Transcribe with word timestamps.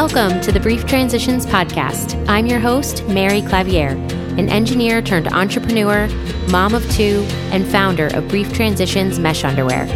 Welcome 0.00 0.40
to 0.42 0.52
the 0.52 0.60
Brief 0.60 0.86
Transitions 0.86 1.44
Podcast. 1.44 2.24
I'm 2.28 2.46
your 2.46 2.60
host, 2.60 3.04
Mary 3.08 3.42
Clavieres, 3.42 3.98
an 4.38 4.48
engineer 4.48 5.02
turned 5.02 5.26
entrepreneur, 5.26 6.06
mom 6.52 6.72
of 6.72 6.88
two, 6.92 7.26
and 7.50 7.66
founder 7.66 8.06
of 8.14 8.28
Brief 8.28 8.52
Transitions 8.52 9.18
Mesh 9.18 9.42
Underwear. 9.42 9.86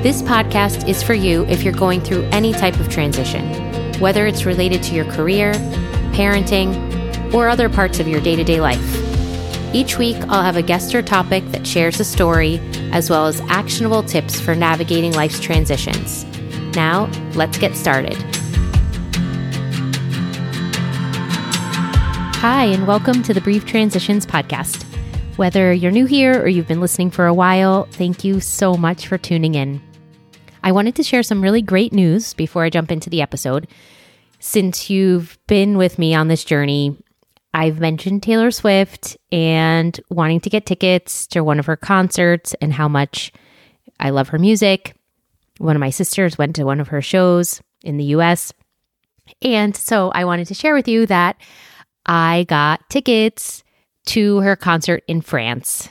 This 0.00 0.22
podcast 0.22 0.88
is 0.88 1.02
for 1.02 1.14
you 1.14 1.44
if 1.46 1.64
you're 1.64 1.72
going 1.72 2.00
through 2.02 2.22
any 2.26 2.52
type 2.52 2.78
of 2.78 2.88
transition, 2.88 3.44
whether 3.98 4.28
it's 4.28 4.46
related 4.46 4.80
to 4.84 4.94
your 4.94 5.06
career, 5.06 5.54
parenting, 6.14 7.34
or 7.34 7.48
other 7.48 7.68
parts 7.68 7.98
of 7.98 8.06
your 8.06 8.20
day 8.20 8.36
to 8.36 8.44
day 8.44 8.60
life. 8.60 9.74
Each 9.74 9.98
week, 9.98 10.18
I'll 10.28 10.44
have 10.44 10.56
a 10.56 10.62
guest 10.62 10.94
or 10.94 11.02
topic 11.02 11.44
that 11.46 11.66
shares 11.66 11.98
a 11.98 12.04
story, 12.04 12.60
as 12.92 13.10
well 13.10 13.26
as 13.26 13.40
actionable 13.48 14.04
tips 14.04 14.40
for 14.40 14.54
navigating 14.54 15.14
life's 15.14 15.40
transitions. 15.40 16.24
Now, 16.76 17.10
let's 17.34 17.58
get 17.58 17.74
started. 17.74 18.31
Hi, 22.42 22.64
and 22.64 22.88
welcome 22.88 23.22
to 23.22 23.32
the 23.32 23.40
Brief 23.40 23.64
Transitions 23.66 24.26
Podcast. 24.26 24.82
Whether 25.36 25.72
you're 25.72 25.92
new 25.92 26.06
here 26.06 26.42
or 26.42 26.48
you've 26.48 26.66
been 26.66 26.80
listening 26.80 27.12
for 27.12 27.26
a 27.26 27.32
while, 27.32 27.84
thank 27.92 28.24
you 28.24 28.40
so 28.40 28.76
much 28.76 29.06
for 29.06 29.16
tuning 29.16 29.54
in. 29.54 29.80
I 30.64 30.72
wanted 30.72 30.96
to 30.96 31.04
share 31.04 31.22
some 31.22 31.40
really 31.40 31.62
great 31.62 31.92
news 31.92 32.34
before 32.34 32.64
I 32.64 32.70
jump 32.70 32.90
into 32.90 33.08
the 33.08 33.22
episode. 33.22 33.68
Since 34.40 34.90
you've 34.90 35.38
been 35.46 35.78
with 35.78 36.00
me 36.00 36.16
on 36.16 36.26
this 36.26 36.42
journey, 36.42 36.96
I've 37.54 37.78
mentioned 37.78 38.24
Taylor 38.24 38.50
Swift 38.50 39.16
and 39.30 40.00
wanting 40.10 40.40
to 40.40 40.50
get 40.50 40.66
tickets 40.66 41.28
to 41.28 41.44
one 41.44 41.60
of 41.60 41.66
her 41.66 41.76
concerts 41.76 42.56
and 42.60 42.72
how 42.72 42.88
much 42.88 43.30
I 44.00 44.10
love 44.10 44.30
her 44.30 44.38
music. 44.40 44.96
One 45.58 45.76
of 45.76 45.80
my 45.80 45.90
sisters 45.90 46.38
went 46.38 46.56
to 46.56 46.64
one 46.64 46.80
of 46.80 46.88
her 46.88 47.02
shows 47.02 47.62
in 47.84 47.98
the 47.98 48.16
US. 48.16 48.52
And 49.42 49.76
so 49.76 50.10
I 50.12 50.24
wanted 50.24 50.48
to 50.48 50.54
share 50.54 50.74
with 50.74 50.88
you 50.88 51.06
that 51.06 51.36
I 52.06 52.44
got 52.48 52.88
tickets 52.88 53.62
to 54.06 54.38
her 54.38 54.56
concert 54.56 55.02
in 55.06 55.20
France. 55.20 55.88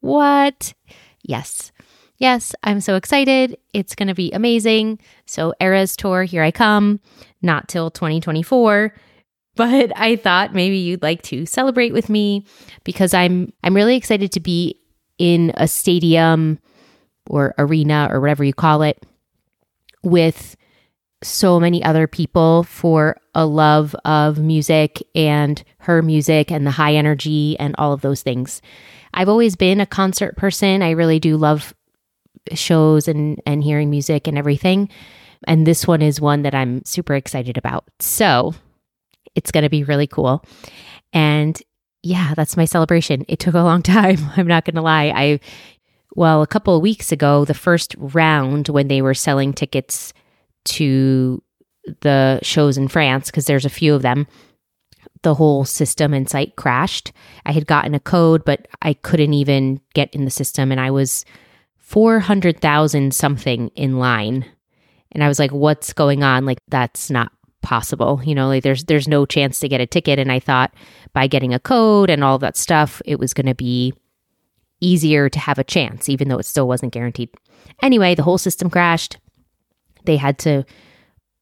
What? 0.00 0.74
Yes. 1.22 1.72
Yes, 2.18 2.54
I'm 2.64 2.80
so 2.80 2.96
excited. 2.96 3.56
It's 3.72 3.94
going 3.94 4.08
to 4.08 4.14
be 4.14 4.32
amazing. 4.32 4.98
So, 5.26 5.54
Eras 5.60 5.96
Tour, 5.96 6.24
here 6.24 6.42
I 6.42 6.50
come. 6.50 7.00
Not 7.42 7.68
till 7.68 7.90
2024, 7.92 8.92
but 9.54 9.92
I 9.96 10.16
thought 10.16 10.52
maybe 10.52 10.76
you'd 10.76 11.02
like 11.02 11.22
to 11.22 11.46
celebrate 11.46 11.92
with 11.92 12.08
me 12.08 12.44
because 12.82 13.14
I'm 13.14 13.52
I'm 13.62 13.74
really 13.74 13.94
excited 13.96 14.32
to 14.32 14.40
be 14.40 14.80
in 15.18 15.52
a 15.54 15.68
stadium 15.68 16.58
or 17.28 17.54
arena 17.58 18.08
or 18.10 18.20
whatever 18.20 18.42
you 18.42 18.54
call 18.54 18.82
it 18.82 19.04
with 20.02 20.56
so 21.22 21.58
many 21.58 21.82
other 21.82 22.06
people 22.06 22.62
for 22.62 23.16
a 23.34 23.44
love 23.44 23.94
of 24.04 24.38
music 24.38 25.02
and 25.14 25.62
her 25.78 26.02
music 26.02 26.50
and 26.50 26.66
the 26.66 26.70
high 26.70 26.94
energy 26.94 27.58
and 27.58 27.74
all 27.78 27.92
of 27.92 28.02
those 28.02 28.22
things. 28.22 28.62
I've 29.14 29.28
always 29.28 29.56
been 29.56 29.80
a 29.80 29.86
concert 29.86 30.36
person. 30.36 30.82
I 30.82 30.90
really 30.90 31.18
do 31.18 31.36
love 31.36 31.74
shows 32.54 33.08
and 33.08 33.40
and 33.46 33.62
hearing 33.62 33.90
music 33.90 34.26
and 34.28 34.38
everything. 34.38 34.88
And 35.46 35.66
this 35.66 35.86
one 35.86 36.02
is 36.02 36.20
one 36.20 36.42
that 36.42 36.54
I'm 36.54 36.84
super 36.84 37.14
excited 37.14 37.56
about. 37.56 37.84
So, 38.00 38.54
it's 39.34 39.52
going 39.52 39.62
to 39.62 39.70
be 39.70 39.84
really 39.84 40.06
cool. 40.06 40.44
And 41.12 41.60
yeah, 42.02 42.34
that's 42.34 42.56
my 42.56 42.64
celebration. 42.64 43.24
It 43.28 43.38
took 43.38 43.54
a 43.54 43.62
long 43.62 43.82
time. 43.98 44.18
I'm 44.36 44.46
not 44.46 44.64
going 44.64 44.76
to 44.76 44.82
lie. 44.82 45.12
I 45.14 45.40
well, 46.14 46.42
a 46.42 46.46
couple 46.46 46.74
of 46.74 46.82
weeks 46.82 47.12
ago, 47.12 47.44
the 47.44 47.54
first 47.54 47.94
round 47.98 48.68
when 48.68 48.88
they 48.88 49.02
were 49.02 49.14
selling 49.14 49.52
tickets 49.52 50.12
to 50.64 51.42
the 52.00 52.38
shows 52.42 52.76
in 52.76 52.88
France, 52.88 53.30
because 53.30 53.46
there's 53.46 53.64
a 53.64 53.70
few 53.70 53.94
of 53.94 54.02
them, 54.02 54.26
the 55.22 55.34
whole 55.34 55.64
system 55.64 56.12
and 56.14 56.28
site 56.28 56.56
crashed. 56.56 57.12
I 57.46 57.52
had 57.52 57.66
gotten 57.66 57.94
a 57.94 58.00
code, 58.00 58.44
but 58.44 58.68
I 58.82 58.94
couldn't 58.94 59.34
even 59.34 59.80
get 59.94 60.14
in 60.14 60.24
the 60.24 60.30
system. 60.30 60.70
And 60.70 60.80
I 60.80 60.90
was 60.90 61.24
400,000 61.78 63.14
something 63.14 63.68
in 63.68 63.98
line. 63.98 64.44
And 65.12 65.24
I 65.24 65.28
was 65.28 65.38
like, 65.38 65.50
what's 65.50 65.92
going 65.92 66.22
on? 66.22 66.44
Like, 66.44 66.60
that's 66.68 67.10
not 67.10 67.32
possible. 67.62 68.20
You 68.24 68.34
know, 68.34 68.48
like 68.48 68.62
there's 68.62 68.84
there's 68.84 69.08
no 69.08 69.26
chance 69.26 69.60
to 69.60 69.68
get 69.68 69.80
a 69.80 69.86
ticket. 69.86 70.18
And 70.18 70.30
I 70.30 70.40
thought 70.40 70.72
by 71.12 71.26
getting 71.26 71.54
a 71.54 71.58
code 71.58 72.10
and 72.10 72.22
all 72.22 72.38
that 72.38 72.56
stuff, 72.56 73.02
it 73.04 73.18
was 73.18 73.34
gonna 73.34 73.54
be 73.54 73.92
easier 74.80 75.28
to 75.28 75.38
have 75.38 75.58
a 75.58 75.64
chance, 75.64 76.08
even 76.08 76.28
though 76.28 76.38
it 76.38 76.46
still 76.46 76.68
wasn't 76.68 76.92
guaranteed. 76.92 77.30
Anyway, 77.82 78.14
the 78.14 78.22
whole 78.22 78.38
system 78.38 78.70
crashed 78.70 79.18
they 80.08 80.16
had 80.16 80.38
to 80.40 80.64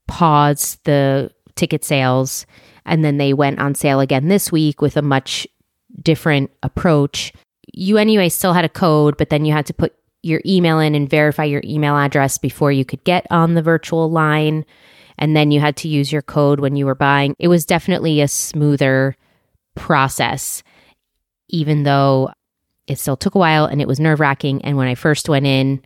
pause 0.09 0.79
the 0.85 1.31
ticket 1.55 1.85
sales 1.85 2.45
and 2.85 3.05
then 3.05 3.17
they 3.17 3.33
went 3.33 3.59
on 3.59 3.75
sale 3.75 4.01
again 4.01 4.29
this 4.29 4.53
week 4.53 4.83
with 4.83 4.97
a 4.97 5.03
much 5.03 5.47
different 6.03 6.51
approach. 6.63 7.33
You 7.73 7.97
anyway 7.97 8.29
still 8.29 8.53
had 8.53 8.65
a 8.65 8.69
code, 8.69 9.17
but 9.17 9.31
then 9.31 9.45
you 9.45 9.53
had 9.53 9.67
to 9.67 9.75
put 9.75 9.95
your 10.23 10.41
email 10.45 10.81
in 10.81 10.95
and 10.95 11.09
verify 11.09 11.45
your 11.45 11.63
email 11.65 11.97
address 11.97 12.39
before 12.39 12.73
you 12.73 12.85
could 12.85 13.03
get 13.05 13.27
on 13.31 13.55
the 13.55 13.63
virtual 13.63 14.11
line. 14.11 14.65
And 15.19 15.37
then 15.37 15.51
you 15.51 15.61
had 15.61 15.77
to 15.79 15.89
use 15.89 16.13
your 16.13 16.23
code 16.23 16.61
when 16.61 16.77
you 16.77 16.85
were 16.85 16.95
buying. 16.95 17.35
It 17.39 17.49
was 17.49 17.65
definitely 17.65 18.21
a 18.21 18.29
smoother 18.29 19.17
process, 19.75 20.63
even 21.49 21.85
though 21.85 22.31
it 22.87 22.99
still 22.99 23.17
took 23.17 23.35
a 23.35 23.39
while 23.39 23.67
and 23.67 23.81
it 23.81 23.89
was 23.89 24.01
nerve 24.01 24.21
wracking. 24.21 24.65
And 24.65 24.77
when 24.77 24.89
I 24.89 24.95
first 24.95 25.29
went 25.29 25.47
in, 25.47 25.83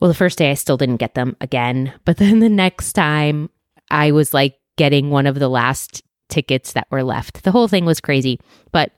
well, 0.00 0.08
the 0.08 0.14
first 0.14 0.38
day 0.38 0.50
I 0.50 0.54
still 0.54 0.76
didn't 0.76 0.96
get 0.96 1.14
them 1.14 1.36
again. 1.40 1.92
But 2.04 2.16
then 2.18 2.40
the 2.40 2.48
next 2.48 2.94
time 2.94 3.50
I 3.90 4.12
was 4.12 4.34
like 4.34 4.58
getting 4.76 5.10
one 5.10 5.26
of 5.26 5.38
the 5.38 5.48
last 5.48 6.02
tickets 6.28 6.72
that 6.72 6.86
were 6.90 7.02
left. 7.02 7.42
The 7.42 7.50
whole 7.50 7.68
thing 7.68 7.84
was 7.84 8.00
crazy, 8.00 8.40
but 8.72 8.92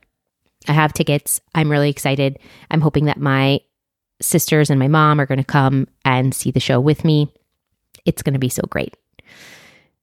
I 0.67 0.73
have 0.73 0.93
tickets. 0.93 1.41
I'm 1.53 1.69
really 1.69 1.89
excited. 1.89 2.39
I'm 2.71 2.81
hoping 2.81 3.05
that 3.05 3.19
my 3.19 3.59
sisters 4.21 4.69
and 4.69 4.79
my 4.79 4.87
mom 4.87 5.19
are 5.19 5.25
going 5.25 5.39
to 5.39 5.43
come 5.43 5.87
and 6.05 6.33
see 6.33 6.51
the 6.51 6.59
show 6.59 6.79
with 6.79 7.03
me. 7.03 7.27
It's 8.05 8.21
going 8.21 8.33
to 8.33 8.39
be 8.39 8.49
so 8.49 8.61
great. 8.69 8.95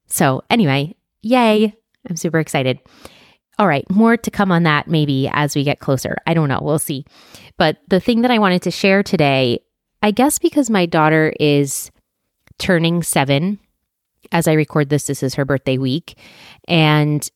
So, 0.06 0.42
anyway, 0.50 0.94
yay. 1.22 1.74
I'm 2.08 2.16
super 2.16 2.40
excited. 2.40 2.78
All 3.58 3.68
right, 3.68 3.88
more 3.90 4.16
to 4.16 4.30
come 4.30 4.50
on 4.50 4.62
that 4.64 4.88
maybe 4.88 5.30
as 5.32 5.54
we 5.54 5.64
get 5.64 5.80
closer. 5.80 6.16
I 6.26 6.34
don't 6.34 6.48
know. 6.48 6.60
We'll 6.62 6.78
see. 6.78 7.04
But 7.58 7.78
the 7.88 8.00
thing 8.00 8.22
that 8.22 8.30
I 8.30 8.38
wanted 8.38 8.62
to 8.62 8.70
share 8.70 9.02
today 9.02 9.60
I 10.02 10.10
guess 10.10 10.38
because 10.38 10.70
my 10.70 10.86
daughter 10.86 11.32
is 11.38 11.90
turning 12.58 13.02
seven 13.02 13.58
as 14.32 14.46
I 14.46 14.52
record 14.52 14.88
this, 14.88 15.06
this 15.06 15.22
is 15.22 15.34
her 15.34 15.44
birthday 15.44 15.78
week. 15.78 16.18
And 16.68 17.28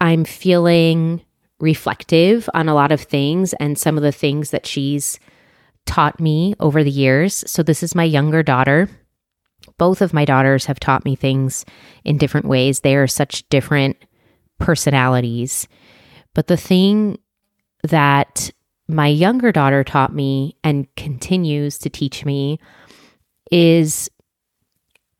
I'm 0.00 0.24
feeling 0.24 1.22
reflective 1.60 2.48
on 2.54 2.68
a 2.68 2.74
lot 2.74 2.92
of 2.92 3.00
things 3.00 3.52
and 3.54 3.78
some 3.78 3.96
of 3.96 4.02
the 4.02 4.12
things 4.12 4.50
that 4.50 4.66
she's 4.66 5.18
taught 5.86 6.18
me 6.20 6.54
over 6.60 6.82
the 6.82 6.90
years. 6.90 7.44
So, 7.46 7.62
this 7.62 7.82
is 7.82 7.94
my 7.94 8.04
younger 8.04 8.42
daughter. 8.42 8.88
Both 9.78 10.02
of 10.02 10.12
my 10.12 10.24
daughters 10.24 10.66
have 10.66 10.80
taught 10.80 11.04
me 11.04 11.16
things 11.16 11.64
in 12.04 12.18
different 12.18 12.46
ways. 12.46 12.80
They 12.80 12.96
are 12.96 13.06
such 13.06 13.48
different 13.48 13.96
personalities. 14.58 15.68
But 16.34 16.48
the 16.48 16.56
thing 16.56 17.18
that 17.82 18.50
my 18.88 19.06
younger 19.06 19.52
daughter 19.52 19.82
taught 19.82 20.14
me 20.14 20.56
and 20.62 20.92
continues 20.96 21.78
to 21.78 21.90
teach 21.90 22.24
me 22.24 22.58
is 23.50 24.10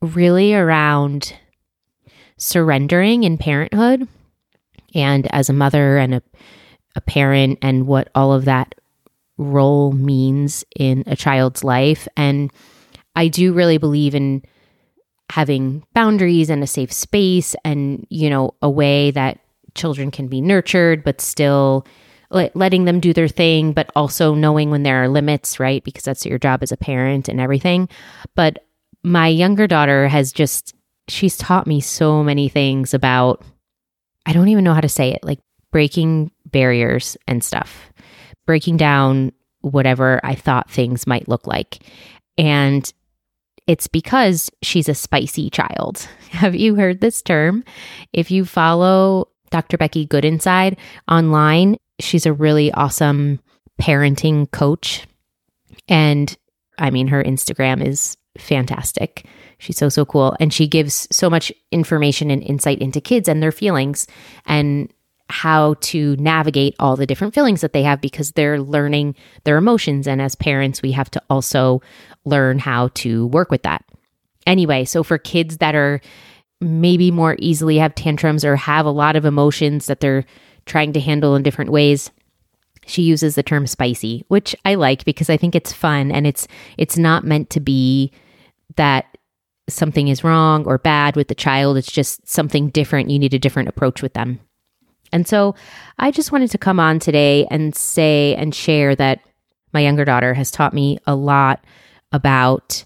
really 0.02 0.54
around 0.54 1.34
surrendering 2.36 3.24
in 3.24 3.38
parenthood 3.38 4.06
and 4.94 5.32
as 5.32 5.48
a 5.48 5.54
mother 5.54 5.96
and 5.96 6.14
a, 6.14 6.22
a 6.94 7.00
parent 7.00 7.58
and 7.62 7.86
what 7.86 8.08
all 8.14 8.32
of 8.32 8.44
that 8.44 8.74
role 9.38 9.92
means 9.92 10.64
in 10.76 11.02
a 11.06 11.16
child's 11.16 11.64
life. 11.64 12.06
And 12.16 12.52
I 13.16 13.28
do 13.28 13.52
really 13.52 13.78
believe 13.78 14.14
in 14.14 14.42
having 15.30 15.84
boundaries 15.94 16.50
and 16.50 16.62
a 16.62 16.66
safe 16.66 16.92
space 16.92 17.56
and, 17.64 18.06
you 18.10 18.28
know, 18.28 18.54
a 18.62 18.70
way 18.70 19.10
that 19.12 19.40
children 19.74 20.10
can 20.10 20.28
be 20.28 20.40
nurtured, 20.40 21.02
but 21.02 21.20
still 21.20 21.86
letting 22.34 22.84
them 22.84 23.00
do 23.00 23.12
their 23.12 23.28
thing, 23.28 23.72
but 23.72 23.90
also 23.94 24.34
knowing 24.34 24.70
when 24.70 24.82
there 24.82 25.02
are 25.04 25.08
limits, 25.08 25.60
right? 25.60 25.82
Because 25.84 26.04
that's 26.04 26.26
your 26.26 26.38
job 26.38 26.62
as 26.62 26.72
a 26.72 26.76
parent 26.76 27.28
and 27.28 27.40
everything. 27.40 27.88
But 28.34 28.64
my 29.02 29.28
younger 29.28 29.66
daughter 29.66 30.08
has 30.08 30.32
just, 30.32 30.74
she's 31.08 31.36
taught 31.36 31.66
me 31.66 31.80
so 31.80 32.24
many 32.24 32.48
things 32.48 32.92
about, 32.94 33.42
I 34.26 34.32
don't 34.32 34.48
even 34.48 34.64
know 34.64 34.74
how 34.74 34.80
to 34.80 34.88
say 34.88 35.12
it, 35.12 35.22
like 35.22 35.40
breaking 35.70 36.30
barriers 36.46 37.16
and 37.28 37.44
stuff, 37.44 37.92
breaking 38.46 38.78
down 38.78 39.32
whatever 39.60 40.20
I 40.24 40.34
thought 40.34 40.70
things 40.70 41.06
might 41.06 41.28
look 41.28 41.46
like. 41.46 41.78
And 42.36 42.92
it's 43.66 43.86
because 43.86 44.50
she's 44.62 44.88
a 44.88 44.94
spicy 44.94 45.50
child. 45.50 45.98
Have 46.30 46.54
you 46.54 46.74
heard 46.74 47.00
this 47.00 47.22
term? 47.22 47.64
If 48.12 48.30
you 48.30 48.44
follow 48.44 49.28
Dr. 49.50 49.78
Becky 49.78 50.04
Good 50.04 50.24
Inside 50.24 50.78
online, 51.08 51.76
she's 51.98 52.26
a 52.26 52.32
really 52.32 52.72
awesome 52.72 53.40
parenting 53.80 54.50
coach. 54.50 55.06
And 55.88 56.36
I 56.78 56.90
mean, 56.90 57.08
her 57.08 57.22
Instagram 57.22 57.86
is 57.86 58.16
fantastic. 58.38 59.26
She's 59.58 59.76
so, 59.76 59.88
so 59.88 60.04
cool. 60.04 60.36
And 60.40 60.52
she 60.52 60.66
gives 60.66 61.06
so 61.10 61.30
much 61.30 61.52
information 61.70 62.30
and 62.30 62.42
insight 62.42 62.80
into 62.80 63.00
kids 63.00 63.28
and 63.28 63.42
their 63.42 63.52
feelings 63.52 64.06
and 64.46 64.92
how 65.30 65.74
to 65.80 66.16
navigate 66.16 66.74
all 66.78 66.96
the 66.96 67.06
different 67.06 67.34
feelings 67.34 67.62
that 67.62 67.72
they 67.72 67.82
have 67.82 68.00
because 68.00 68.32
they're 68.32 68.60
learning 68.60 69.14
their 69.44 69.56
emotions. 69.56 70.06
And 70.06 70.20
as 70.20 70.34
parents, 70.34 70.82
we 70.82 70.92
have 70.92 71.10
to 71.12 71.22
also 71.30 71.80
learn 72.24 72.58
how 72.58 72.88
to 72.94 73.26
work 73.28 73.50
with 73.50 73.62
that. 73.62 73.84
Anyway, 74.46 74.84
so 74.84 75.02
for 75.02 75.16
kids 75.16 75.58
that 75.58 75.74
are 75.74 76.00
maybe 76.60 77.10
more 77.10 77.36
easily 77.38 77.78
have 77.78 77.94
tantrums 77.94 78.44
or 78.44 78.56
have 78.56 78.86
a 78.86 78.90
lot 78.90 79.16
of 79.16 79.24
emotions 79.24 79.86
that 79.86 80.00
they're 80.00 80.24
trying 80.66 80.92
to 80.92 81.00
handle 81.00 81.34
in 81.34 81.42
different 81.42 81.70
ways, 81.70 82.10
she 82.86 83.02
uses 83.02 83.34
the 83.34 83.42
term 83.42 83.66
spicy, 83.66 84.24
which 84.28 84.54
I 84.64 84.74
like 84.74 85.04
because 85.04 85.30
I 85.30 85.36
think 85.36 85.54
it's 85.54 85.72
fun 85.72 86.10
and 86.10 86.26
it's 86.26 86.46
it's 86.76 86.98
not 86.98 87.24
meant 87.24 87.50
to 87.50 87.60
be 87.60 88.12
that 88.76 89.06
something 89.68 90.08
is 90.08 90.24
wrong 90.24 90.66
or 90.66 90.78
bad 90.78 91.16
with 91.16 91.28
the 91.28 91.34
child. 91.34 91.76
It's 91.76 91.92
just 91.92 92.26
something 92.28 92.68
different. 92.68 93.10
You 93.10 93.18
need 93.18 93.34
a 93.34 93.38
different 93.38 93.68
approach 93.68 94.02
with 94.02 94.12
them. 94.12 94.40
And 95.12 95.26
so 95.26 95.54
I 95.98 96.10
just 96.10 96.32
wanted 96.32 96.50
to 96.50 96.58
come 96.58 96.80
on 96.80 96.98
today 96.98 97.46
and 97.50 97.74
say 97.74 98.34
and 98.34 98.54
share 98.54 98.94
that 98.96 99.20
my 99.72 99.80
younger 99.80 100.04
daughter 100.04 100.34
has 100.34 100.50
taught 100.50 100.74
me 100.74 100.98
a 101.06 101.14
lot 101.14 101.64
about 102.12 102.84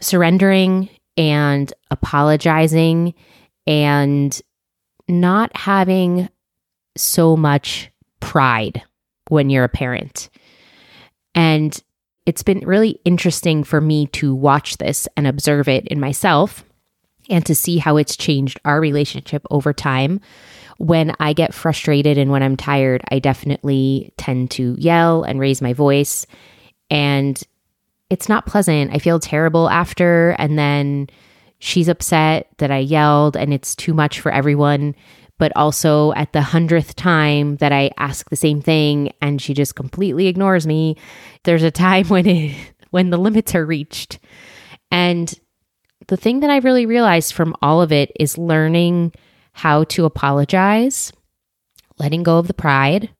surrendering 0.00 0.88
and 1.16 1.72
apologizing 1.90 3.14
and 3.66 4.40
not 5.08 5.56
having 5.56 6.28
so 6.98 7.36
much 7.36 7.90
pride 8.20 8.82
when 9.28 9.50
you're 9.50 9.64
a 9.64 9.68
parent. 9.68 10.30
And 11.34 11.80
it's 12.24 12.42
been 12.42 12.60
really 12.60 12.98
interesting 13.04 13.62
for 13.62 13.80
me 13.80 14.08
to 14.08 14.34
watch 14.34 14.78
this 14.78 15.06
and 15.16 15.26
observe 15.26 15.68
it 15.68 15.86
in 15.86 16.00
myself 16.00 16.64
and 17.28 17.44
to 17.46 17.54
see 17.54 17.78
how 17.78 17.96
it's 17.96 18.16
changed 18.16 18.60
our 18.64 18.80
relationship 18.80 19.46
over 19.50 19.72
time. 19.72 20.20
When 20.78 21.14
I 21.20 21.32
get 21.32 21.54
frustrated 21.54 22.18
and 22.18 22.30
when 22.30 22.42
I'm 22.42 22.56
tired, 22.56 23.02
I 23.10 23.18
definitely 23.18 24.12
tend 24.16 24.50
to 24.52 24.76
yell 24.78 25.22
and 25.22 25.40
raise 25.40 25.62
my 25.62 25.72
voice. 25.72 26.26
And 26.90 27.40
it's 28.10 28.28
not 28.28 28.46
pleasant. 28.46 28.92
I 28.92 28.98
feel 28.98 29.18
terrible 29.18 29.68
after. 29.68 30.36
And 30.38 30.58
then 30.58 31.08
she's 31.58 31.88
upset 31.88 32.48
that 32.58 32.70
I 32.70 32.78
yelled 32.78 33.36
and 33.36 33.54
it's 33.54 33.74
too 33.74 33.94
much 33.94 34.20
for 34.20 34.30
everyone. 34.30 34.94
But 35.38 35.52
also 35.54 36.12
at 36.12 36.32
the 36.32 36.40
hundredth 36.40 36.96
time 36.96 37.56
that 37.56 37.72
I 37.72 37.90
ask 37.98 38.30
the 38.30 38.36
same 38.36 38.62
thing 38.62 39.12
and 39.20 39.40
she 39.40 39.52
just 39.52 39.74
completely 39.74 40.28
ignores 40.28 40.66
me, 40.66 40.96
there's 41.44 41.62
a 41.62 41.70
time 41.70 42.06
when 42.08 42.26
it 42.26 42.56
when 42.90 43.10
the 43.10 43.18
limits 43.18 43.54
are 43.54 43.66
reached. 43.66 44.18
And 44.90 45.32
the 46.08 46.16
thing 46.16 46.40
that 46.40 46.50
I 46.50 46.58
really 46.58 46.86
realized 46.86 47.32
from 47.32 47.54
all 47.60 47.82
of 47.82 47.92
it 47.92 48.12
is 48.18 48.38
learning 48.38 49.12
how 49.52 49.84
to 49.84 50.04
apologize, 50.04 51.12
letting 51.98 52.22
go 52.22 52.38
of 52.38 52.46
the 52.46 52.54
pride, 52.54 53.10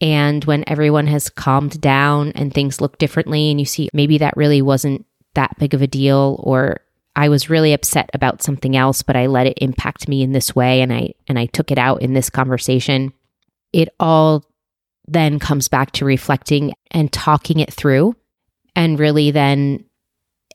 and 0.00 0.44
when 0.44 0.64
everyone 0.66 1.06
has 1.06 1.30
calmed 1.30 1.80
down 1.80 2.32
and 2.32 2.52
things 2.52 2.80
look 2.80 2.98
differently, 2.98 3.50
and 3.50 3.60
you 3.60 3.66
see 3.66 3.88
maybe 3.92 4.18
that 4.18 4.36
really 4.36 4.60
wasn't 4.60 5.06
that 5.34 5.56
big 5.58 5.74
of 5.74 5.82
a 5.82 5.86
deal, 5.86 6.40
or 6.42 6.80
I 7.14 7.28
was 7.28 7.50
really 7.50 7.72
upset 7.72 8.10
about 8.14 8.42
something 8.42 8.76
else, 8.76 9.02
but 9.02 9.16
I 9.16 9.26
let 9.26 9.46
it 9.46 9.58
impact 9.60 10.08
me 10.08 10.22
in 10.22 10.32
this 10.32 10.54
way 10.54 10.80
and 10.80 10.92
I 10.92 11.14
and 11.28 11.38
I 11.38 11.46
took 11.46 11.70
it 11.70 11.78
out 11.78 12.02
in 12.02 12.14
this 12.14 12.30
conversation. 12.30 13.12
It 13.72 13.90
all 14.00 14.44
then 15.06 15.38
comes 15.38 15.68
back 15.68 15.92
to 15.92 16.04
reflecting 16.04 16.72
and 16.90 17.12
talking 17.12 17.60
it 17.60 17.72
through 17.72 18.16
and 18.74 18.98
really 18.98 19.30
then 19.30 19.84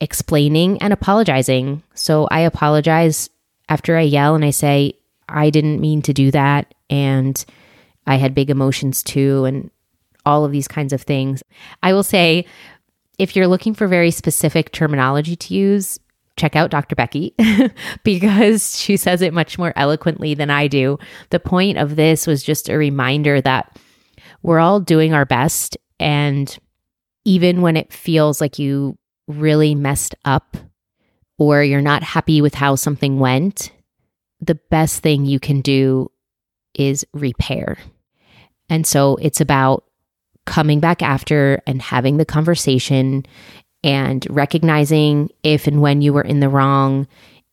explaining 0.01 0.81
and 0.81 0.93
apologizing. 0.93 1.83
So 1.93 2.27
I 2.31 2.41
apologize 2.41 3.29
after 3.69 3.97
I 3.97 4.01
yell 4.01 4.35
and 4.35 4.45
I 4.45 4.51
say, 4.51 4.93
I 5.29 5.49
didn't 5.49 5.81
mean 5.81 6.01
to 6.03 6.13
do 6.13 6.31
that. 6.31 6.73
And 6.89 7.43
I 8.05 8.15
had 8.15 8.33
big 8.33 8.49
emotions 8.49 9.03
too, 9.03 9.45
and 9.45 9.69
all 10.25 10.45
of 10.45 10.51
these 10.51 10.67
kinds 10.67 10.93
of 10.93 11.01
things. 11.01 11.43
I 11.83 11.93
will 11.93 12.03
say, 12.03 12.45
if 13.17 13.35
you're 13.35 13.47
looking 13.47 13.73
for 13.73 13.87
very 13.87 14.11
specific 14.11 14.71
terminology 14.71 15.35
to 15.35 15.53
use, 15.53 15.99
check 16.37 16.55
out 16.55 16.71
Dr. 16.71 16.95
Becky 16.95 17.35
because 18.03 18.79
she 18.79 18.95
says 18.95 19.21
it 19.21 19.33
much 19.33 19.57
more 19.57 19.73
eloquently 19.75 20.33
than 20.33 20.49
I 20.49 20.67
do. 20.67 20.97
The 21.31 21.39
point 21.39 21.77
of 21.77 21.95
this 21.95 22.25
was 22.25 22.43
just 22.43 22.69
a 22.69 22.77
reminder 22.77 23.41
that 23.41 23.77
we're 24.43 24.59
all 24.59 24.79
doing 24.79 25.13
our 25.13 25.25
best. 25.25 25.77
And 25.99 26.57
even 27.25 27.61
when 27.61 27.75
it 27.75 27.91
feels 27.91 28.39
like 28.39 28.59
you 28.59 28.97
really 29.27 29.75
messed 29.75 30.15
up 30.23 30.55
or 31.37 31.63
you're 31.63 31.81
not 31.81 32.03
happy 32.03 32.41
with 32.41 32.53
how 32.53 32.75
something 32.75 33.19
went, 33.19 33.71
the 34.39 34.55
best 34.69 35.01
thing 35.01 35.25
you 35.25 35.39
can 35.39 35.61
do 35.61 36.11
is 36.73 37.05
repair. 37.13 37.77
And 38.69 38.85
so 38.85 39.17
it's 39.17 39.41
about 39.41 39.85
coming 40.45 40.79
back 40.79 41.01
after 41.01 41.61
and 41.67 41.81
having 41.81 42.17
the 42.17 42.25
conversation 42.25 43.25
and 43.87 44.27
recognizing 44.29 45.29
if 45.43 45.65
and 45.65 45.81
when 45.81 46.01
you 46.01 46.11
were 46.11 46.21
in 46.21 46.41
the 46.41 46.49
wrong 46.49 47.07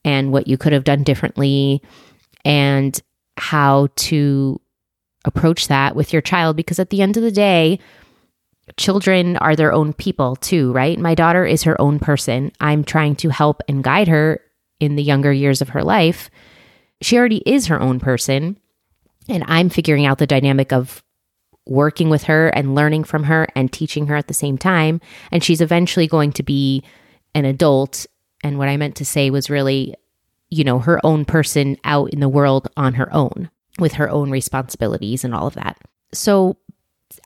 and 0.04 0.32
what 0.32 0.48
you 0.48 0.58
could 0.58 0.72
have 0.72 0.82
done 0.82 1.04
differently 1.04 1.80
and 2.44 3.00
how 3.36 3.86
to 3.94 4.60
approach 5.24 5.68
that 5.68 5.94
with 5.94 6.12
your 6.12 6.20
child. 6.20 6.56
Because 6.56 6.80
at 6.80 6.90
the 6.90 7.00
end 7.02 7.16
of 7.16 7.22
the 7.22 7.30
day 7.30 7.78
children 8.76 9.36
are 9.36 9.54
their 9.54 9.72
own 9.72 9.92
people 9.92 10.34
too 10.36 10.72
right? 10.72 10.98
My 10.98 11.14
daughter 11.14 11.44
is 11.46 11.62
her 11.62 11.80
own 11.80 12.00
person. 12.00 12.50
I'm 12.60 12.82
trying 12.82 13.14
to 13.16 13.28
help 13.28 13.62
and 13.68 13.84
guide 13.84 14.08
her 14.08 14.40
in 14.80 14.96
the 14.96 15.02
younger 15.02 15.32
years 15.32 15.62
of 15.62 15.68
her 15.68 15.84
life. 15.84 16.30
She 17.00 17.16
already 17.16 17.42
is 17.46 17.66
her 17.66 17.80
own 17.80 18.00
person. 18.00 18.58
And 19.28 19.44
i'm 19.46 19.68
figuring 19.68 20.04
out 20.04 20.18
the 20.18 20.26
dynamic 20.26 20.72
of 20.72 21.02
working 21.66 22.10
with 22.10 22.24
her 22.24 22.48
and 22.48 22.74
learning 22.74 23.04
from 23.04 23.24
her 23.24 23.46
and 23.54 23.72
teaching 23.72 24.06
her 24.06 24.16
at 24.16 24.28
the 24.28 24.34
same 24.34 24.58
time. 24.58 25.00
And 25.30 25.42
she's 25.42 25.60
eventually 25.60 26.06
going 26.06 26.32
to 26.32 26.42
be 26.42 26.82
an 27.34 27.44
adult. 27.44 28.06
And 28.42 28.58
what 28.58 28.68
I 28.68 28.76
meant 28.76 28.96
to 28.96 29.04
say 29.04 29.30
was 29.30 29.50
really, 29.50 29.94
you 30.50 30.64
know, 30.64 30.78
her 30.78 31.04
own 31.04 31.24
person 31.24 31.76
out 31.84 32.10
in 32.10 32.20
the 32.20 32.28
world 32.28 32.68
on 32.76 32.94
her 32.94 33.12
own 33.14 33.50
with 33.78 33.94
her 33.94 34.08
own 34.08 34.30
responsibilities 34.30 35.24
and 35.24 35.34
all 35.34 35.46
of 35.46 35.54
that. 35.54 35.78
So 36.12 36.56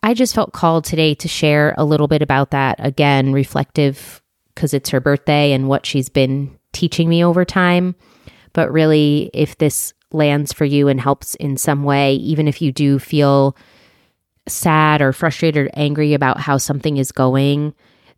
I 0.01 0.13
just 0.13 0.35
felt 0.35 0.53
called 0.53 0.85
today 0.85 1.15
to 1.15 1.27
share 1.27 1.75
a 1.77 1.85
little 1.85 2.07
bit 2.07 2.21
about 2.21 2.51
that. 2.51 2.77
Again, 2.79 3.33
reflective 3.33 4.21
because 4.55 4.73
it's 4.73 4.89
her 4.89 4.99
birthday 4.99 5.51
and 5.51 5.67
what 5.67 5.85
she's 5.85 6.09
been 6.09 6.57
teaching 6.73 7.09
me 7.09 7.23
over 7.23 7.45
time. 7.45 7.95
But 8.53 8.71
really, 8.71 9.29
if 9.33 9.57
this 9.57 9.93
lands 10.11 10.51
for 10.51 10.65
you 10.65 10.87
and 10.87 10.99
helps 10.99 11.35
in 11.35 11.55
some 11.55 11.83
way, 11.83 12.15
even 12.15 12.47
if 12.47 12.61
you 12.61 12.71
do 12.71 12.99
feel 12.99 13.55
sad 14.47 15.01
or 15.01 15.13
frustrated 15.13 15.67
or 15.67 15.69
angry 15.73 16.13
about 16.13 16.39
how 16.39 16.57
something 16.57 16.97
is 16.97 17.11
going, 17.11 17.73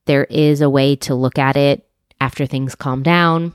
there 0.06 0.26
is 0.26 0.62
a 0.62 0.70
way 0.70 0.96
to 0.98 1.16
look 1.16 1.38
at 1.38 1.58
it 1.58 1.88
after 2.20 2.46
things 2.46 2.76
calm 2.76 3.04
down 3.04 3.54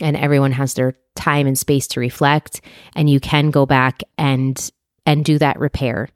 and 0.00 0.16
everyone 0.16 0.52
has 0.52 0.74
their 0.74 0.94
time 1.14 1.46
and 1.46 1.58
space 1.58 1.86
to 1.88 2.00
reflect 2.00 2.60
and 2.94 3.10
you 3.10 3.20
can 3.20 3.50
go 3.50 3.66
back 3.66 4.02
and 4.16 4.70
and 5.06 5.24
do 5.24 5.38
that 5.38 5.58
repair. 5.58 6.08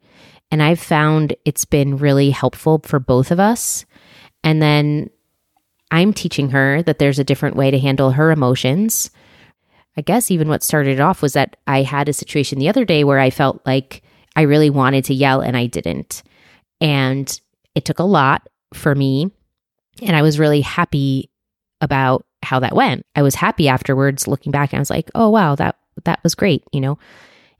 And 0.51 0.61
I've 0.61 0.79
found 0.79 1.35
it's 1.43 1.65
been 1.65 1.97
really 1.97 2.29
helpful 2.29 2.81
for 2.83 2.99
both 2.99 3.31
of 3.31 3.39
us. 3.39 3.85
And 4.43 4.61
then 4.61 5.09
I'm 5.91 6.13
teaching 6.13 6.49
her 6.51 6.81
that 6.83 6.99
there's 6.99 7.19
a 7.19 7.23
different 7.23 7.55
way 7.55 7.71
to 7.71 7.79
handle 7.79 8.11
her 8.11 8.31
emotions. 8.31 9.09
I 9.97 10.01
guess 10.01 10.29
even 10.29 10.47
what 10.47 10.63
started 10.63 10.99
off 10.99 11.21
was 11.21 11.33
that 11.33 11.57
I 11.67 11.81
had 11.81 12.09
a 12.09 12.13
situation 12.13 12.59
the 12.59 12.69
other 12.69 12.85
day 12.85 13.03
where 13.03 13.19
I 13.19 13.29
felt 13.29 13.61
like 13.65 14.03
I 14.35 14.43
really 14.43 14.69
wanted 14.69 15.05
to 15.05 15.13
yell 15.13 15.41
and 15.41 15.55
I 15.55 15.67
didn't. 15.67 16.23
And 16.81 17.39
it 17.73 17.85
took 17.85 17.99
a 17.99 18.03
lot 18.03 18.47
for 18.73 18.93
me. 18.93 19.31
And 20.01 20.15
I 20.15 20.21
was 20.21 20.39
really 20.39 20.61
happy 20.61 21.29
about 21.81 22.25
how 22.43 22.59
that 22.59 22.75
went. 22.75 23.05
I 23.15 23.21
was 23.21 23.35
happy 23.35 23.67
afterwards 23.67 24.27
looking 24.27 24.51
back 24.51 24.71
and 24.71 24.79
I 24.79 24.81
was 24.81 24.89
like, 24.89 25.09
oh 25.15 25.29
wow, 25.29 25.55
that 25.55 25.77
that 26.03 26.19
was 26.23 26.35
great, 26.35 26.63
you 26.71 26.81
know. 26.81 26.97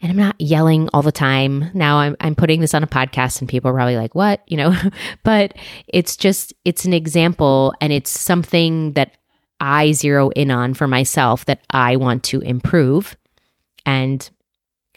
And 0.02 0.12
I'm 0.12 0.18
not 0.18 0.40
yelling 0.40 0.90
all 0.94 1.02
the 1.02 1.12
time. 1.12 1.72
Now 1.74 1.98
I'm 1.98 2.16
I'm 2.20 2.36
putting 2.36 2.60
this 2.60 2.74
on 2.74 2.84
a 2.84 2.88
podcast 2.88 3.40
and 3.40 3.50
people 3.50 3.72
are 3.72 3.74
probably 3.74 3.96
like, 3.96 4.14
"What?" 4.14 4.42
you 4.46 4.58
know. 4.58 4.76
but 5.24 5.56
it's 5.88 6.18
just 6.18 6.54
it's 6.66 6.86
an 6.86 6.94
example 6.94 7.74
and 7.82 7.94
it's 7.94 8.12
something 8.12 8.94
that 8.94 9.18
I 9.60 9.94
zero 9.94 10.30
in 10.32 10.52
on 10.52 10.74
for 10.74 10.88
myself 10.88 11.46
that 11.46 11.62
I 11.70 11.96
want 11.96 12.24
to 12.26 12.42
improve 12.42 13.16
and 13.86 14.30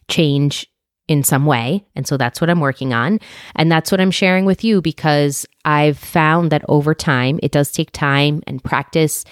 change 0.09 0.67
in 1.09 1.23
some 1.23 1.47
way. 1.47 1.85
And 1.97 2.07
so 2.07 2.17
that's 2.17 2.41
what 2.41 2.51
I'm 2.51 2.61
working 2.61 2.93
on. 2.93 3.19
And 3.57 3.73
that's 3.73 3.91
what 3.91 4.01
I'm 4.01 4.11
sharing 4.11 4.45
with 4.45 4.63
you 4.63 4.81
because 4.81 5.47
I've 5.65 5.99
found 5.99 6.53
that 6.53 6.65
over 6.69 6.95
time, 6.95 7.41
it 7.43 7.51
does 7.51 7.73
take 7.73 7.91
time 7.91 8.43
and 8.47 8.63
practice 8.63 9.25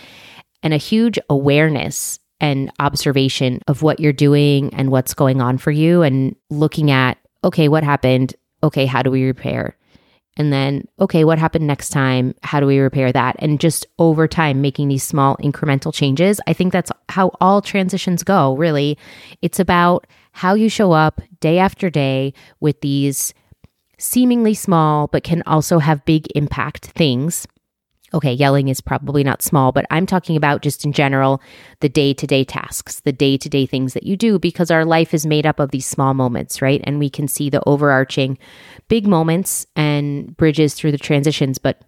and 0.63 0.75
a 0.75 0.79
huge 0.79 1.19
awareness 1.31 2.19
and 2.41 2.73
observation 2.81 3.61
of 3.69 3.83
what 3.83 4.01
you're 4.01 4.13
doing 4.13 4.75
and 4.75 4.91
what's 4.91 5.15
going 5.15 5.41
on 5.41 5.59
for 5.59 5.71
you 5.71 6.03
and 6.03 6.35
looking 6.51 6.91
at, 6.91 7.19
okay, 7.45 7.69
what 7.69 7.85
happened? 7.85 8.35
Okay, 8.63 8.87
how 8.87 9.03
do 9.03 9.11
we 9.11 9.25
repair? 9.25 9.77
And 10.39 10.53
then, 10.53 10.87
okay, 11.01 11.25
what 11.25 11.39
happened 11.39 11.67
next 11.67 11.91
time? 11.91 12.35
How 12.43 12.61
do 12.61 12.67
we 12.67 12.79
repair 12.79 13.11
that? 13.11 13.37
And 13.39 13.59
just 13.59 13.87
over 13.99 14.29
time, 14.29 14.61
making 14.61 14.89
these 14.89 15.03
small 15.03 15.37
incremental 15.39 15.95
changes. 15.95 16.41
I 16.47 16.53
think 16.53 16.73
that's 16.73 16.93
how 17.09 17.33
all 17.41 17.63
transitions 17.63 18.23
go, 18.23 18.55
really. 18.55 18.99
It's 19.41 19.59
about 19.59 20.07
how 20.37 20.55
you 20.55 20.69
show 20.69 20.93
up 20.93 21.21
day 21.41 21.59
after 21.59 21.91
day 21.91 22.33
with 22.61 22.81
these 22.81 23.35
seemingly 23.99 24.55
small, 24.55 25.07
but 25.07 25.25
can 25.25 25.43
also 25.47 25.79
have 25.79 26.05
big 26.05 26.27
impact 26.35 26.87
things 26.87 27.47
okay, 28.15 28.33
yelling 28.33 28.69
is 28.69 28.81
probably 28.81 29.25
not 29.25 29.43
small, 29.43 29.73
but 29.73 29.85
I'm 29.91 30.07
talking 30.07 30.37
about 30.37 30.63
just 30.63 30.85
in 30.85 30.93
general 30.93 31.43
the 31.81 31.89
day 31.89 32.15
to 32.15 32.27
day 32.27 32.45
tasks, 32.45 33.01
the 33.01 33.13
day 33.13 33.37
to 33.37 33.49
day 33.49 33.67
things 33.67 33.95
that 33.95 34.05
you 34.05 34.17
do, 34.17 34.39
because 34.39 34.71
our 34.71 34.85
life 34.85 35.13
is 35.13 35.27
made 35.27 35.45
up 35.45 35.59
of 35.59 35.71
these 35.71 35.87
small 35.87 36.15
moments, 36.15 36.63
right? 36.63 36.81
And 36.85 36.99
we 36.99 37.11
can 37.11 37.29
see 37.29 37.51
the 37.51 37.63
overarching 37.67 38.39
big 38.89 39.07
moments 39.07 39.67
and 39.75 40.37
bridges 40.37 40.75
through 40.75 40.93
the 40.93 40.99
transitions. 40.99 41.59
But 41.59 41.83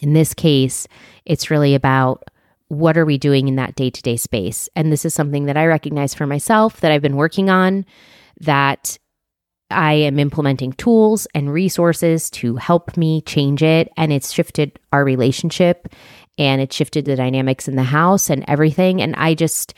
in 0.00 0.12
this 0.12 0.32
case, 0.32 0.86
it's 1.26 1.50
really 1.50 1.74
about 1.74 2.24
what 2.68 2.96
are 2.98 3.04
we 3.04 3.18
doing 3.18 3.48
in 3.48 3.56
that 3.56 3.74
day 3.74 3.90
to 3.90 4.02
day 4.02 4.16
space? 4.16 4.68
And 4.76 4.92
this 4.92 5.04
is 5.04 5.14
something 5.14 5.46
that 5.46 5.56
I 5.56 5.66
recognize 5.66 6.14
for 6.14 6.26
myself 6.26 6.80
that 6.80 6.92
I've 6.92 7.02
been 7.02 7.16
working 7.16 7.50
on 7.50 7.84
that 8.40 8.98
I 9.70 9.94
am 9.94 10.18
implementing 10.18 10.72
tools 10.72 11.26
and 11.34 11.52
resources 11.52 12.30
to 12.30 12.56
help 12.56 12.96
me 12.96 13.20
change 13.22 13.62
it. 13.62 13.90
And 13.96 14.12
it's 14.12 14.32
shifted 14.32 14.78
our 14.92 15.04
relationship 15.04 15.88
and 16.38 16.60
it 16.60 16.72
shifted 16.72 17.04
the 17.04 17.16
dynamics 17.16 17.68
in 17.68 17.76
the 17.76 17.82
house 17.82 18.30
and 18.30 18.44
everything. 18.48 19.02
And 19.02 19.14
I 19.16 19.34
just, 19.34 19.74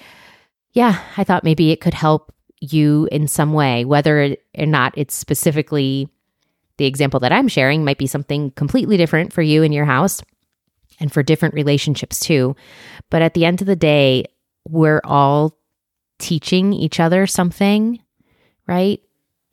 yeah, 0.72 1.02
I 1.16 1.24
thought 1.24 1.44
maybe 1.44 1.70
it 1.70 1.80
could 1.80 1.94
help 1.94 2.32
you 2.60 3.08
in 3.10 3.26
some 3.26 3.52
way, 3.52 3.84
whether 3.84 4.36
or 4.56 4.66
not 4.66 4.92
it's 4.96 5.14
specifically 5.14 6.08
the 6.76 6.86
example 6.86 7.20
that 7.20 7.32
I'm 7.32 7.48
sharing, 7.48 7.84
might 7.84 7.98
be 7.98 8.06
something 8.06 8.50
completely 8.52 8.96
different 8.96 9.32
for 9.32 9.42
you 9.42 9.62
in 9.62 9.72
your 9.72 9.84
house 9.86 10.22
and 11.00 11.12
for 11.12 11.22
different 11.22 11.54
relationships 11.54 12.20
too. 12.20 12.54
But 13.10 13.22
at 13.22 13.34
the 13.34 13.44
end 13.44 13.60
of 13.60 13.66
the 13.66 13.76
day, 13.76 14.26
we're 14.68 15.00
all 15.04 15.56
teaching 16.18 16.72
each 16.72 17.00
other 17.00 17.26
something, 17.26 18.00
right? 18.66 19.00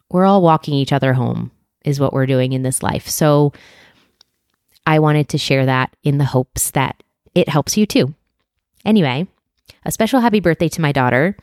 we're 0.09 0.25
all 0.25 0.41
walking 0.41 0.73
each 0.73 0.93
other 0.93 1.13
home, 1.13 1.51
is 1.83 1.99
what 1.99 2.13
we're 2.13 2.25
doing 2.25 2.53
in 2.53 2.63
this 2.63 2.81
life. 2.81 3.07
So 3.07 3.53
I 4.85 4.99
wanted 4.99 5.29
to 5.29 5.37
share 5.37 5.65
that 5.65 5.95
in 6.03 6.17
the 6.17 6.25
hopes 6.25 6.71
that 6.71 7.01
it 7.35 7.49
helps 7.49 7.77
you 7.77 7.85
too. 7.85 8.13
Anyway, 8.85 9.27
a 9.83 9.91
special 9.91 10.21
happy 10.21 10.39
birthday 10.39 10.69
to 10.69 10.81
my 10.81 10.91
daughter. 10.91 11.37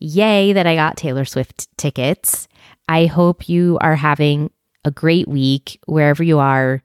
Yay 0.00 0.52
that 0.52 0.66
I 0.66 0.74
got 0.74 0.96
Taylor 0.96 1.24
Swift 1.24 1.68
tickets. 1.76 2.48
I 2.88 3.06
hope 3.06 3.48
you 3.48 3.78
are 3.80 3.96
having 3.96 4.50
a 4.84 4.90
great 4.90 5.28
week 5.28 5.80
wherever 5.86 6.22
you 6.22 6.38
are, 6.38 6.82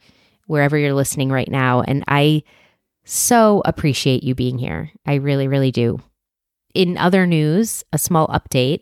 wherever 0.47 0.77
you're 0.77 0.93
listening 0.93 1.29
right 1.29 1.49
now. 1.49 1.81
And 1.81 2.03
I 2.07 2.43
so 3.05 3.61
appreciate 3.65 4.23
you 4.23 4.35
being 4.35 4.57
here. 4.57 4.91
I 5.05 5.15
really, 5.15 5.47
really 5.47 5.71
do. 5.71 6.01
In 6.73 6.97
other 6.97 7.27
news, 7.27 7.83
a 7.93 7.97
small 7.97 8.27
update 8.27 8.81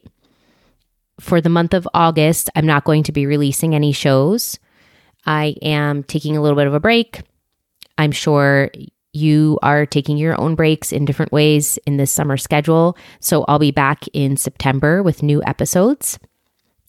for 1.19 1.41
the 1.41 1.49
month 1.49 1.73
of 1.73 1.87
August, 1.93 2.49
I'm 2.55 2.65
not 2.65 2.83
going 2.83 3.03
to 3.03 3.11
be 3.11 3.25
releasing 3.25 3.75
any 3.75 3.91
shows. 3.91 4.57
I 5.25 5.55
am 5.61 6.03
taking 6.03 6.35
a 6.35 6.41
little 6.41 6.55
bit 6.55 6.67
of 6.67 6.73
a 6.73 6.79
break. 6.79 7.21
I'm 7.97 8.11
sure 8.11 8.71
you 9.13 9.59
are 9.61 9.85
taking 9.85 10.17
your 10.17 10.39
own 10.39 10.55
breaks 10.55 10.91
in 10.91 11.05
different 11.05 11.31
ways 11.31 11.77
in 11.85 11.97
this 11.97 12.11
summer 12.11 12.37
schedule. 12.37 12.97
So 13.19 13.43
I'll 13.47 13.59
be 13.59 13.71
back 13.71 14.05
in 14.13 14.37
September 14.37 15.03
with 15.03 15.21
new 15.21 15.43
episodes. 15.45 16.17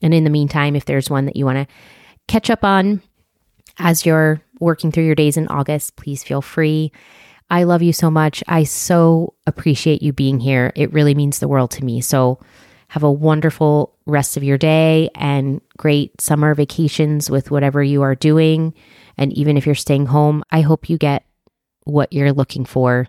And 0.00 0.14
in 0.14 0.24
the 0.24 0.30
meantime, 0.30 0.76
if 0.76 0.84
there's 0.84 1.10
one 1.10 1.26
that 1.26 1.36
you 1.36 1.44
want 1.44 1.58
to 1.58 1.74
catch 2.28 2.48
up 2.48 2.64
on 2.64 3.02
as 3.78 4.06
you're 4.06 4.40
working 4.62 4.90
through 4.90 5.04
your 5.04 5.14
days 5.14 5.36
in 5.36 5.48
August, 5.48 5.96
please 5.96 6.24
feel 6.24 6.40
free. 6.40 6.92
I 7.50 7.64
love 7.64 7.82
you 7.82 7.92
so 7.92 8.10
much. 8.10 8.42
I 8.48 8.64
so 8.64 9.34
appreciate 9.46 10.02
you 10.02 10.12
being 10.12 10.40
here. 10.40 10.72
It 10.74 10.92
really 10.92 11.14
means 11.14 11.38
the 11.38 11.48
world 11.48 11.70
to 11.72 11.84
me. 11.84 12.00
So 12.00 12.40
have 12.88 13.02
a 13.02 13.12
wonderful 13.12 13.98
rest 14.06 14.36
of 14.36 14.42
your 14.42 14.58
day 14.58 15.10
and 15.14 15.60
great 15.76 16.20
summer 16.20 16.54
vacations 16.54 17.30
with 17.30 17.50
whatever 17.50 17.82
you 17.82 18.02
are 18.02 18.14
doing. 18.14 18.74
And 19.16 19.32
even 19.32 19.56
if 19.56 19.66
you're 19.66 19.74
staying 19.74 20.06
home, 20.06 20.42
I 20.50 20.60
hope 20.60 20.88
you 20.88 20.98
get 20.98 21.24
what 21.84 22.12
you're 22.12 22.32
looking 22.32 22.64
for 22.64 23.08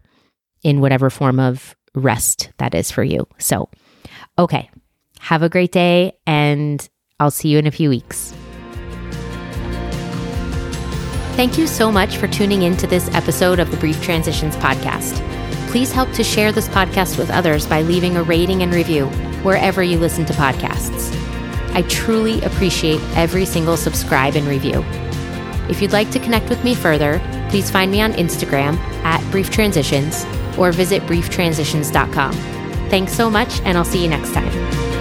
in 0.63 0.81
whatever 0.81 1.09
form 1.09 1.39
of 1.39 1.75
rest 1.95 2.51
that 2.57 2.73
is 2.73 2.91
for 2.91 3.03
you. 3.03 3.27
So, 3.37 3.69
okay, 4.39 4.69
have 5.19 5.43
a 5.43 5.49
great 5.49 5.71
day, 5.71 6.13
and 6.25 6.87
I'll 7.19 7.31
see 7.31 7.49
you 7.49 7.59
in 7.59 7.67
a 7.67 7.71
few 7.71 7.89
weeks. 7.89 8.33
Thank 11.35 11.57
you 11.57 11.65
so 11.65 11.91
much 11.91 12.17
for 12.17 12.27
tuning 12.27 12.61
in 12.61 12.77
to 12.77 12.85
this 12.85 13.09
episode 13.15 13.59
of 13.59 13.71
the 13.71 13.77
Brief 13.77 14.01
Transitions 14.03 14.55
Podcast. 14.57 15.17
Please 15.69 15.91
help 15.91 16.11
to 16.11 16.23
share 16.23 16.51
this 16.51 16.67
podcast 16.67 17.17
with 17.17 17.31
others 17.31 17.65
by 17.65 17.81
leaving 17.81 18.17
a 18.17 18.23
rating 18.23 18.61
and 18.61 18.71
review 18.71 19.07
wherever 19.41 19.81
you 19.81 19.97
listen 19.97 20.25
to 20.25 20.33
podcasts. 20.33 21.11
I 21.73 21.81
truly 21.89 22.39
appreciate 22.43 23.01
every 23.15 23.45
single 23.45 23.77
subscribe 23.77 24.35
and 24.35 24.45
review. 24.45 24.85
If 25.69 25.81
you'd 25.81 25.91
like 25.91 26.11
to 26.11 26.19
connect 26.19 26.49
with 26.49 26.63
me 26.63 26.75
further, 26.75 27.19
please 27.49 27.71
find 27.71 27.91
me 27.91 27.99
on 27.99 28.13
Instagram 28.13 28.77
at 29.03 29.19
Brief 29.31 29.49
Transitions 29.49 30.25
or 30.55 30.71
visit 30.71 31.01
brieftransitions.com. 31.03 32.33
Thanks 32.89 33.13
so 33.13 33.31
much, 33.31 33.59
and 33.61 33.75
I'll 33.75 33.83
see 33.83 34.03
you 34.03 34.09
next 34.09 34.33
time. 34.33 34.92